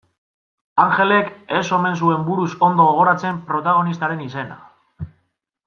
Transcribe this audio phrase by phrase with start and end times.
[0.83, 4.61] Anjelek ez omen zuen buruz ondo gogoratzen protagonistaren izena.